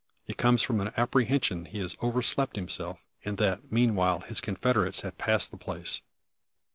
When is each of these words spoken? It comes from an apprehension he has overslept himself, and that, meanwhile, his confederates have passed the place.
It 0.25 0.35
comes 0.35 0.63
from 0.63 0.81
an 0.81 0.91
apprehension 0.97 1.65
he 1.65 1.77
has 1.77 1.95
overslept 2.01 2.55
himself, 2.55 2.97
and 3.23 3.37
that, 3.37 3.71
meanwhile, 3.71 4.21
his 4.21 4.41
confederates 4.41 5.01
have 5.01 5.19
passed 5.19 5.51
the 5.51 5.57
place. 5.57 6.01